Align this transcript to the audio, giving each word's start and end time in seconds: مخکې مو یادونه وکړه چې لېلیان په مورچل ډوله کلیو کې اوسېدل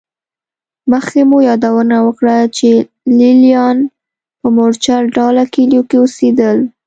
مخکې 0.91 1.21
مو 1.29 1.37
یادونه 1.49 1.95
وکړه 2.07 2.37
چې 2.57 2.69
لېلیان 3.17 3.77
په 4.39 4.47
مورچل 4.55 5.03
ډوله 5.15 5.43
کلیو 5.53 5.81
کې 5.89 5.97
اوسېدل 6.01 6.57